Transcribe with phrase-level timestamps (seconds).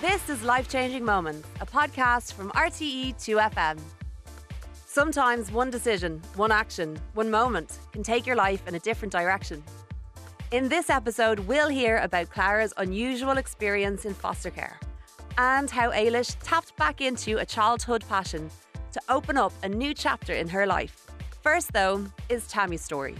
[0.00, 3.80] This is Life Changing Moments, a podcast from RTE 2FM.
[4.86, 9.60] Sometimes one decision, one action, one moment can take your life in a different direction.
[10.52, 14.78] In this episode, we'll hear about Clara's unusual experience in foster care
[15.36, 18.48] and how Ailish tapped back into a childhood passion
[18.92, 21.08] to open up a new chapter in her life.
[21.42, 23.16] First, though, is Tammy's story.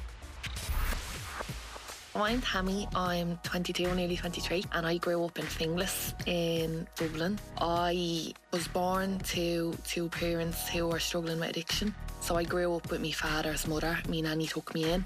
[2.21, 2.89] I'm Tammy.
[2.97, 7.39] I'm 22, nearly 23, and I grew up in Finglas in Dublin.
[7.61, 11.95] I was born to two parents who were struggling with addiction.
[12.21, 13.97] So I grew up with my father's mother.
[14.09, 15.05] My nanny took me in.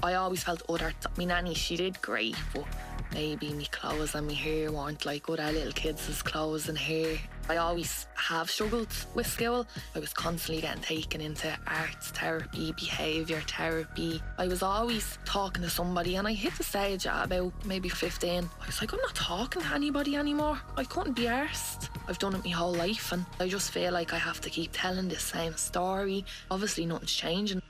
[0.00, 0.92] I always felt other.
[1.16, 2.66] My nanny, she did great, but
[3.12, 7.18] maybe my clothes and my hair weren't like other little kids' clothes and hair.
[7.48, 9.66] I always have struggled with school.
[9.94, 14.22] I was constantly getting taken into arts therapy, behaviour therapy.
[14.38, 18.48] I was always talking to somebody, and I hit the stage at about maybe 15.
[18.62, 20.58] I was like, I'm not talking to anybody anymore.
[20.76, 21.90] I couldn't be arsed.
[22.08, 24.70] I've done it my whole life, and I just feel like I have to keep
[24.72, 26.24] telling the same story.
[26.50, 27.60] Obviously, nothing's changing.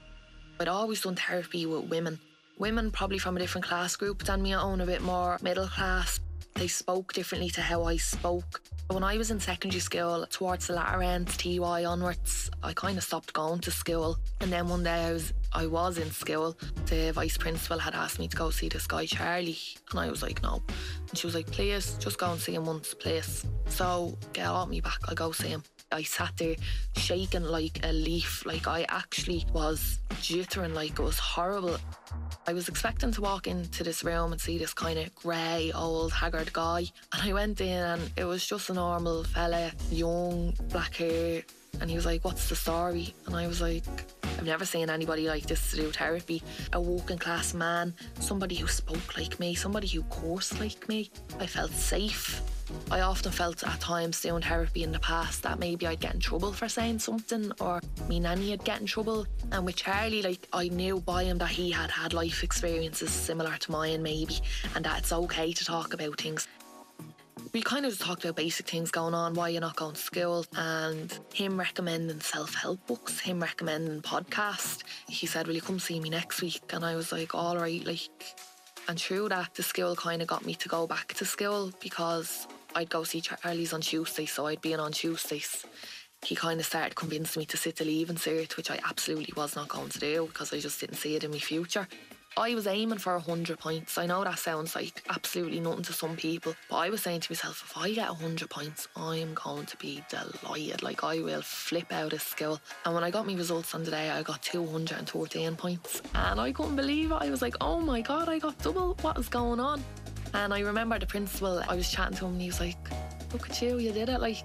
[0.60, 2.20] I'd always done therapy with women.
[2.58, 6.20] Women probably from a different class group than me own, a bit more middle class.
[6.54, 8.62] They spoke differently to how I spoke.
[8.88, 13.04] When I was in secondary school, towards the latter end, TY onwards, I kind of
[13.04, 14.18] stopped going to school.
[14.40, 16.56] And then one day I was I was in school.
[16.86, 19.58] The vice principal had asked me to go see this guy Charlie,
[19.90, 20.62] and I was like, no.
[21.08, 23.44] And she was like, please, just go and see him once, please.
[23.66, 25.62] So get off me back, I'll go see him.
[25.92, 26.56] I sat there
[26.96, 31.78] shaking like a leaf, like I actually was jittering, like it was horrible.
[32.46, 36.12] I was expecting to walk into this room and see this kind of grey, old,
[36.12, 36.84] haggard guy.
[37.12, 41.42] And I went in and it was just a normal fella, young, black hair.
[41.80, 43.14] And he was like, What's the story?
[43.26, 43.84] And I was like,
[44.44, 46.42] I've never seen anybody like this do therapy.
[46.74, 51.10] A working class man, somebody who spoke like me, somebody who coursed like me.
[51.40, 52.42] I felt safe.
[52.90, 56.20] I often felt at times doing therapy in the past that maybe I'd get in
[56.20, 59.26] trouble for saying something or me nanny would get in trouble.
[59.50, 63.56] And with Charlie, like I knew by him that he had had life experiences similar
[63.56, 64.40] to mine maybe
[64.74, 66.46] and that it's okay to talk about things
[67.54, 70.00] we kind of just talked about basic things going on, why you're not going to
[70.00, 74.82] school, and him recommending self help books, him recommending podcasts.
[75.08, 76.62] He said, Will you come see me next week?
[76.72, 78.10] And I was like, All right, like,
[78.88, 82.48] and through that, the school kind of got me to go back to school because
[82.74, 85.64] I'd go see Charlie's on Tuesdays, so I'd be in on Tuesdays.
[86.24, 89.54] He kind of started convincing me to sit the leaving cert, which I absolutely was
[89.54, 91.86] not going to do because I just didn't see it in my future.
[92.36, 93.96] I was aiming for 100 points.
[93.96, 97.32] I know that sounds like absolutely nothing to some people, but I was saying to
[97.32, 100.82] myself, if I get 100 points, I'm going to be delighted.
[100.82, 102.60] Like, I will flip out of school.
[102.84, 106.02] And when I got my results on the day, I got 214 points.
[106.16, 107.18] And I couldn't believe it.
[107.20, 108.96] I was like, oh my God, I got double.
[109.02, 109.84] What is going on?
[110.32, 112.76] And I remember the principal, I was chatting to him and he was like,
[113.32, 114.20] look at you, you did it.
[114.20, 114.44] Like,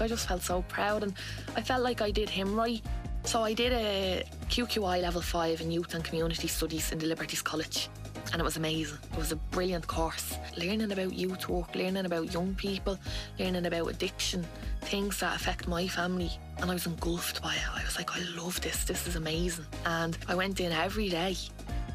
[0.00, 1.14] I just felt so proud and
[1.56, 2.80] I felt like I did him right.
[3.28, 7.42] So I did a QQI level 5 in Youth and Community Studies in the Liberties
[7.42, 7.90] College
[8.32, 8.96] and it was amazing.
[9.12, 10.38] It was a brilliant course.
[10.56, 12.98] Learning about youth work, learning about young people,
[13.38, 14.46] learning about addiction,
[14.80, 16.30] things that affect my family.
[16.56, 17.62] And I was engulfed by it.
[17.70, 18.84] I was like, I love this.
[18.84, 19.66] This is amazing.
[19.84, 21.36] And I went in every day.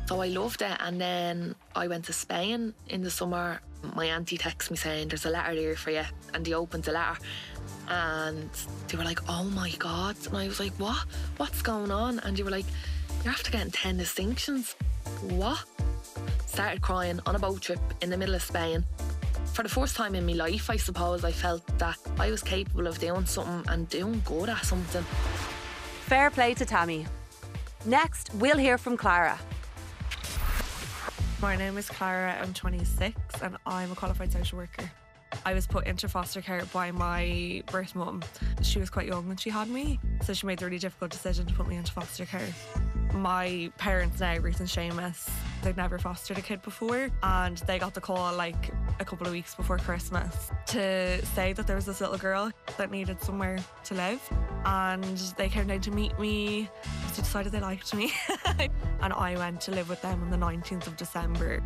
[0.06, 0.78] So I loved it.
[0.82, 3.60] And then I went to Spain in the summer.
[3.96, 6.04] My auntie texted me saying, There's a letter there for you.
[6.36, 7.18] And he opened the letter
[7.90, 8.50] and
[8.88, 11.06] they were like, "Oh my god!" And I was like, "What?
[11.38, 12.66] What's going on?" And you were like,
[13.24, 14.76] "You're after getting ten distinctions."
[15.22, 15.64] What?
[16.46, 18.86] Started crying on a boat trip in the middle of Spain.
[19.54, 22.88] For the first time in my life, I suppose I felt that I was capable
[22.88, 25.04] of doing something and doing good at something.
[26.08, 27.06] Fair play to Tammy.
[27.86, 29.38] Next, we'll hear from Clara.
[31.42, 34.90] My name is Clara, I'm 26 and I'm a qualified social worker.
[35.46, 38.24] I was put into foster care by my birth mum.
[38.62, 41.46] She was quite young when she had me, so she made the really difficult decision
[41.48, 42.48] to put me into foster care.
[43.14, 45.30] My parents now, Ruth and Seamus,
[45.62, 49.34] they'd never fostered a kid before, and they got the call like a couple of
[49.34, 53.94] weeks before Christmas to say that there was this little girl that needed somewhere to
[53.94, 54.22] live.
[54.66, 56.70] And they came down to meet me.
[57.10, 58.12] They decided they liked me.
[59.02, 61.62] and I went to live with them on the 19th of December.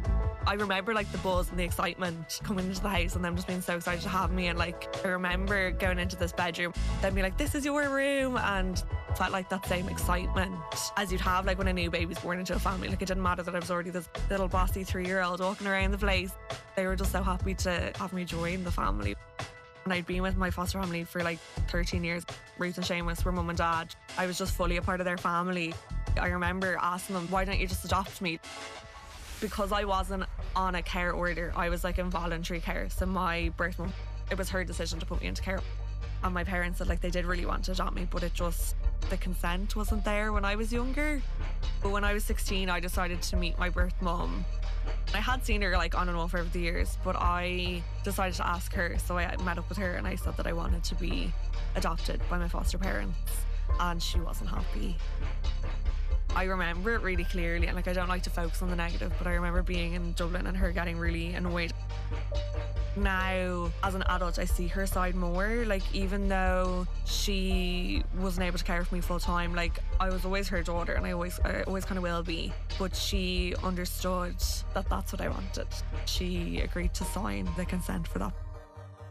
[0.45, 3.47] I remember like the buzz and the excitement coming into the house and them just
[3.47, 4.47] being so excited to have me.
[4.47, 8.38] And like, I remember going into this bedroom, then be like, this is your room.
[8.38, 8.81] And
[9.18, 10.53] felt like that same excitement
[10.95, 12.88] as you'd have like when a new baby's born into a family.
[12.88, 15.68] Like, it didn't matter that I was already this little bossy three year old walking
[15.68, 16.31] around the place.
[16.75, 19.15] They were just so happy to have me join the family.
[19.85, 22.23] And I'd been with my foster family for like 13 years.
[22.59, 23.95] Ruth and Seamus were mum and dad.
[24.19, 25.73] I was just fully a part of their family.
[26.19, 28.39] I remember asking them, why don't you just adopt me?
[29.41, 30.25] Because I wasn't
[30.55, 32.87] on a care order, I was like in voluntary care.
[32.89, 33.93] So my birth mum
[34.29, 35.61] it was her decision to put me into care.
[36.23, 38.75] And my parents said like they did really want to adopt me, but it just
[39.09, 41.21] the consent wasn't there when I was younger.
[41.81, 44.45] But when I was 16, I decided to meet my birth mom.
[45.13, 48.47] I had seen her like on and off over the years, but I decided to
[48.47, 48.97] ask her.
[48.97, 51.31] So I met up with her and I said that I wanted to be
[51.75, 53.17] adopted by my foster parents,
[53.79, 54.97] and she wasn't happy.
[56.35, 59.13] I remember it really clearly, and like I don't like to focus on the negative,
[59.17, 61.73] but I remember being in Dublin and her getting really annoyed
[62.97, 65.63] now as an adult I see her side more.
[65.65, 70.25] Like even though she wasn't able to care for me full time like I was
[70.25, 72.53] always her daughter and I always I always kind of will be.
[72.79, 74.35] But she understood
[74.73, 75.67] that that's what I wanted.
[76.05, 78.33] She agreed to sign the consent for that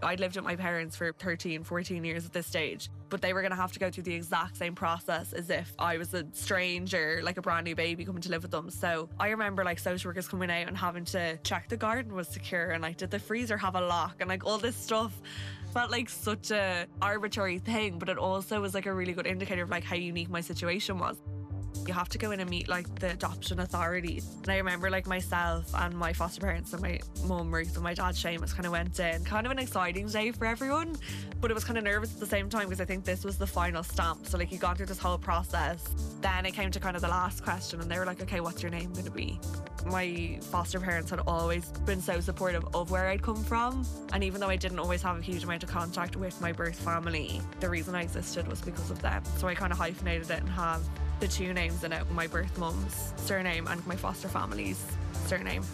[0.02, 3.40] I'd lived with my parents for 13, 14 years at this stage, but they were
[3.40, 6.26] going to have to go through the exact same process as if I was a
[6.32, 8.70] stranger, like a brand new baby coming to live with them.
[8.70, 12.28] So I remember like social workers coming out and having to check the garden was
[12.28, 15.20] secure and like, did the freezer have a lock and like all this stuff
[15.72, 19.62] felt like such a arbitrary thing, but it also was like a really good indicator
[19.62, 21.16] of like how unique my situation was
[21.86, 24.36] you have to go in and meet like the adoption authorities.
[24.42, 27.94] And I remember like myself and my foster parents and my mum Ruth and my
[27.94, 29.24] dad Seamus kind of went in.
[29.24, 30.96] Kind of an exciting day for everyone,
[31.40, 33.38] but it was kind of nervous at the same time because I think this was
[33.38, 34.26] the final stamp.
[34.26, 35.84] So like you got through this whole process.
[36.20, 38.62] Then it came to kind of the last question and they were like, okay, what's
[38.62, 39.38] your name going to be?
[39.86, 43.86] My foster parents had always been so supportive of where I'd come from.
[44.12, 46.76] And even though I didn't always have a huge amount of contact with my birth
[46.76, 49.22] family, the reason I existed was because of them.
[49.36, 50.82] So I kind of hyphenated it and have
[51.20, 54.84] the two names in it my birth mum's surname and my foster family's
[55.26, 55.64] surname.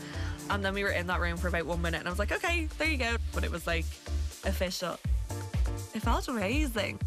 [0.50, 2.32] And then we were in that room for about one minute and I was like,
[2.32, 3.16] okay, there you go.
[3.34, 3.86] But it was like
[4.44, 4.98] official.
[5.94, 6.98] It felt amazing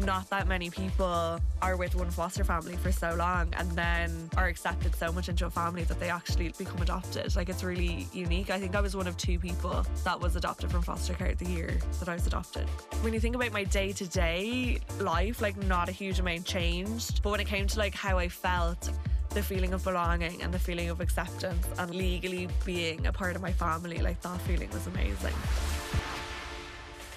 [0.00, 4.46] not that many people are with one foster family for so long and then are
[4.46, 7.34] accepted so much into a family that they actually become adopted.
[7.36, 8.50] Like it's really unique.
[8.50, 11.46] I think I was one of two people that was adopted from foster care the
[11.46, 12.68] year that I was adopted.
[13.02, 17.22] When you think about my day to day life, like not a huge amount changed.
[17.22, 18.90] But when it came to like how I felt,
[19.30, 23.42] the feeling of belonging and the feeling of acceptance and legally being a part of
[23.42, 25.34] my family, like that feeling was amazing.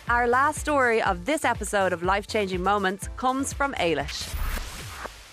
[0.08, 4.32] Our last story of this episode of Life Changing Moments comes from Ailish.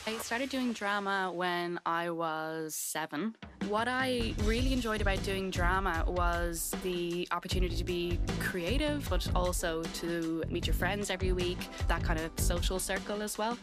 [0.06, 3.36] I started doing drama when I was seven.
[3.68, 9.82] What I really enjoyed about doing drama was the opportunity to be creative, but also
[10.00, 11.58] to meet your friends every week,
[11.88, 13.58] that kind of social circle as well.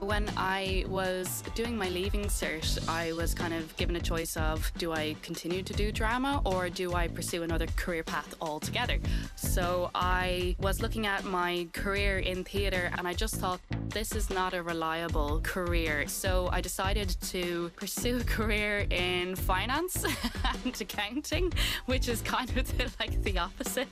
[0.00, 4.70] When I was doing my leaving cert, I was kind of given a choice of
[4.78, 8.98] do I continue to do drama or do I pursue another career path altogether?
[9.34, 14.30] So I was looking at my career in theatre and I just thought this is
[14.30, 16.06] not a reliable career.
[16.06, 20.04] So I decided to pursue a career in finance
[20.64, 21.52] and accounting,
[21.86, 23.88] which is kind of like the opposite.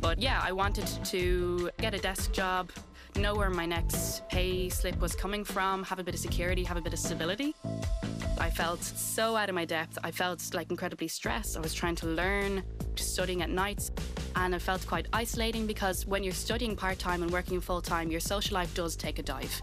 [0.00, 2.70] But yeah, I wanted to get a desk job,
[3.18, 6.76] know where my next pay slip was coming from, have a bit of security, have
[6.76, 7.54] a bit of stability.
[8.38, 9.98] I felt so out of my depth.
[10.04, 11.56] I felt like incredibly stressed.
[11.56, 12.62] I was trying to learn,
[12.94, 13.90] studying at nights,
[14.36, 18.10] and it felt quite isolating because when you're studying part time and working full time,
[18.10, 19.60] your social life does take a dive.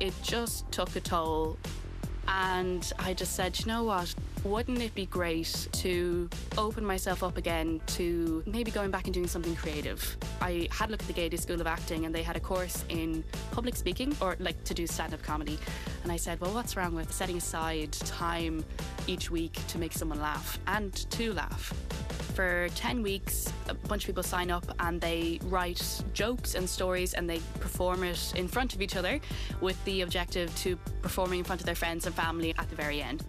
[0.00, 1.56] It just took a toll.
[2.28, 4.12] And I just said, you know what?
[4.46, 9.26] Wouldn't it be great to open myself up again to maybe going back and doing
[9.26, 10.16] something creative?
[10.40, 13.24] I had looked at the Gaiety School of Acting and they had a course in
[13.50, 15.58] public speaking or like to do stand up comedy.
[16.04, 18.64] And I said, well, what's wrong with setting aside time
[19.06, 21.74] each week to make someone laugh and to laugh?
[22.34, 27.14] For 10 weeks, a bunch of people sign up and they write jokes and stories
[27.14, 29.20] and they perform it in front of each other
[29.60, 33.02] with the objective to performing in front of their friends and family at the very
[33.02, 33.24] end.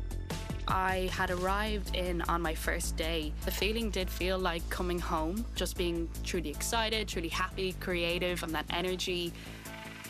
[0.67, 3.31] I had arrived in on my first day.
[3.45, 8.53] The feeling did feel like coming home, just being truly excited, truly happy, creative, and
[8.53, 9.31] that energy.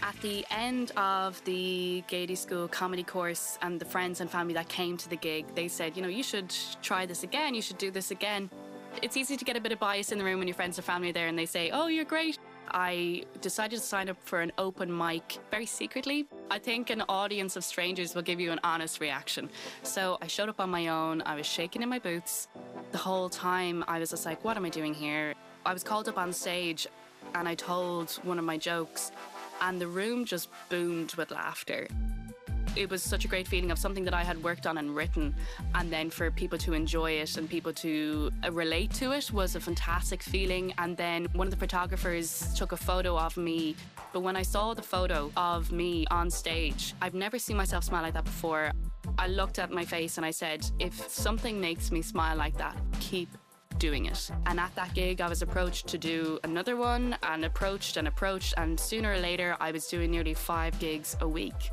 [0.01, 4.69] At the end of the Gaiety School comedy course, and the friends and family that
[4.69, 7.77] came to the gig, they said, you know, you should try this again, you should
[7.77, 8.49] do this again.
[9.01, 10.85] It's easy to get a bit of bias in the room when your friends and
[10.85, 12.39] family are there and they say, oh, you're great.
[12.79, 16.27] I decided to sign up for an open mic very secretly.
[16.51, 19.49] I think an audience of strangers will give you an honest reaction.
[19.81, 21.23] So I showed up on my own.
[21.25, 22.47] I was shaking in my boots.
[22.91, 25.33] The whole time I was just like, what am I doing here?
[25.65, 26.85] I was called up on stage
[27.33, 29.11] and I told one of my jokes,
[29.59, 31.87] and the room just boomed with laughter
[32.77, 35.35] it was such a great feeling of something that I had worked on and written,
[35.75, 39.55] and then for people to enjoy it and people to uh, relate to it was
[39.55, 40.73] a fantastic feeling.
[40.77, 43.75] And then one of the photographers took a photo of me.
[44.13, 48.03] But when I saw the photo of me on stage, I've never seen myself smile
[48.03, 48.71] like that before.
[49.17, 52.77] I looked at my face and I said, if something makes me smile like that,
[52.99, 53.29] keep
[53.79, 54.31] doing it.
[54.45, 58.53] And at that gig, I was approached to do another one and approached and approached.
[58.57, 61.71] And sooner or later, I was doing nearly five gigs a week.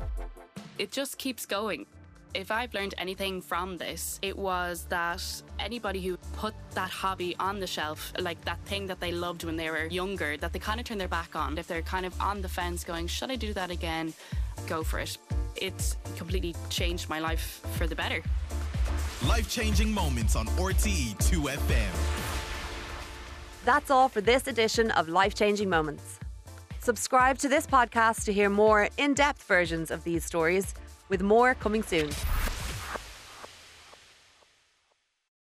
[0.77, 1.85] It just keeps going.
[2.33, 5.23] If I've learned anything from this, it was that
[5.57, 9.55] anybody who put that hobby on the shelf, like that thing that they loved when
[9.55, 12.19] they were younger, that they kind of turn their back on, if they're kind of
[12.19, 14.13] on the fence going, should I do that again?
[14.67, 15.17] Go for it.
[15.55, 18.21] It's completely changed my life for the better.
[19.25, 21.95] Life changing moments on RTE 2FM.
[23.63, 26.19] That's all for this edition of Life Changing Moments.
[26.85, 30.75] Subscribe to this podcast to hear more in depth versions of these stories,
[31.09, 32.11] with more coming soon.